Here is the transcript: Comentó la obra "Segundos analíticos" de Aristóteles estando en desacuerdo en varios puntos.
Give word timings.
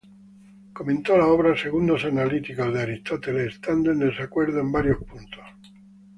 Comentó 0.73 1.15
la 1.15 1.27
obra 1.27 1.55
"Segundos 1.55 2.05
analíticos" 2.05 2.73
de 2.73 2.81
Aristóteles 2.81 3.53
estando 3.53 3.91
en 3.91 3.99
desacuerdo 3.99 4.59
en 4.59 4.71
varios 4.71 4.97
puntos. 5.03 5.43